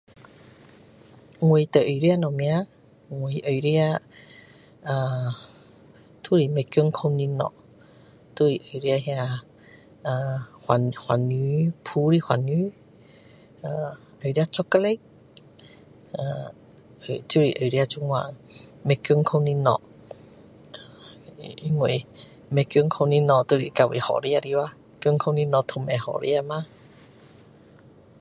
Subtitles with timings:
[1.47, 2.41] 我最爱吃什么
[3.09, 3.69] 我最爱吃
[4.87, 4.91] 呃
[6.23, 7.57] 都是不健康的东西
[8.37, 9.11] 都是爱吃那个
[10.01, 11.29] 呃番番番
[11.85, 12.71] 薯炸的番薯
[14.21, 14.99] 爱吃巧克力
[16.13, 16.51] 呃
[17.29, 18.35] 就是爱吃这样
[18.83, 19.81] 不健康的东
[21.39, 22.07] 西因为
[22.49, 26.65] 不健康的东西都是较为好吃的吧健康的东西都不好吃吗